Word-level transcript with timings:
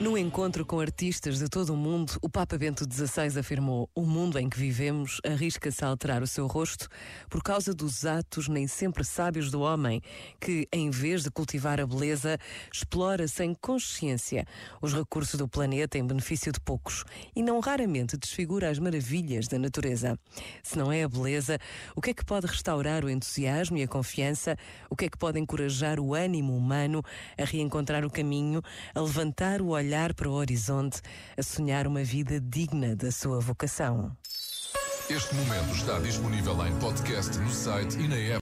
No 0.00 0.16
encontro 0.16 0.64
com 0.64 0.78
artistas 0.78 1.40
de 1.40 1.48
todo 1.48 1.70
o 1.70 1.76
mundo, 1.76 2.12
o 2.22 2.28
Papa 2.28 2.56
Bento 2.56 2.84
XVI 2.84 3.36
afirmou: 3.36 3.90
O 3.92 4.02
mundo 4.02 4.38
em 4.38 4.48
que 4.48 4.56
vivemos 4.56 5.20
arrisca-se 5.26 5.84
a 5.84 5.88
alterar 5.88 6.22
o 6.22 6.26
seu 6.26 6.46
rosto 6.46 6.88
por 7.28 7.42
causa 7.42 7.74
dos 7.74 8.06
atos 8.06 8.46
nem 8.46 8.68
sempre 8.68 9.02
sábios 9.02 9.50
do 9.50 9.60
homem, 9.60 10.00
que, 10.40 10.68
em 10.72 10.88
vez 10.88 11.24
de 11.24 11.32
cultivar 11.32 11.80
a 11.80 11.86
beleza, 11.86 12.38
explora 12.72 13.26
sem 13.26 13.52
consciência 13.54 14.46
os 14.80 14.94
recursos 14.94 15.34
do 15.34 15.48
planeta 15.48 15.98
em 15.98 16.06
benefício 16.06 16.52
de 16.52 16.60
poucos 16.60 17.02
e 17.34 17.42
não 17.42 17.58
raramente 17.58 18.16
desfigura 18.16 18.70
as 18.70 18.78
maravilhas 18.78 19.48
da 19.48 19.58
natureza. 19.58 20.16
Se 20.62 20.78
não 20.78 20.92
é 20.92 21.02
a 21.02 21.08
beleza, 21.08 21.58
o 21.96 22.00
que 22.00 22.10
é 22.10 22.14
que 22.14 22.24
pode 22.24 22.46
restaurar 22.46 23.04
o 23.04 23.10
entusiasmo 23.10 23.76
e 23.76 23.82
a 23.82 23.88
confiança? 23.88 24.56
O 24.88 24.94
que 24.94 25.06
é 25.06 25.08
que 25.08 25.18
pode 25.18 25.40
encorajar 25.40 25.98
o 25.98 26.14
ânimo 26.14 26.56
humano 26.56 27.02
a 27.36 27.44
reencontrar 27.44 28.04
o 28.04 28.10
caminho, 28.10 28.62
a 28.94 29.00
levantar 29.00 29.60
o 29.60 29.70
olhar? 29.70 29.87
Olhar 29.88 30.12
para 30.12 30.28
o 30.28 30.32
horizonte, 30.34 31.00
a 31.34 31.42
sonhar 31.42 31.86
uma 31.86 32.04
vida 32.04 32.38
digna 32.38 32.94
da 32.94 33.10
sua 33.10 33.40
vocação. 33.40 34.14
Este 35.08 35.34
momento 35.34 35.74
está 35.74 35.98
disponível 36.00 36.66
em 36.66 36.78
podcast 36.78 37.38
no 37.38 37.50
site 37.50 37.98
e 37.98 38.06
na 38.06 38.16
app. 38.16 38.36